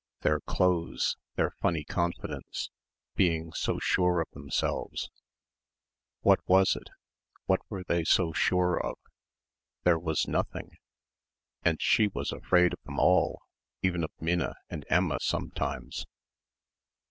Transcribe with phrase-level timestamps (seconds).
[0.21, 1.15] Their clothes...
[1.35, 2.71] their funny confidence...
[3.13, 5.11] being so sure of themselves...
[6.21, 6.89] what was it...
[7.45, 8.97] what were they so sure of?
[9.83, 10.71] There was nothing...
[11.63, 13.43] and she was afraid of them all,
[13.83, 16.07] even of Minna and Emma sometimes.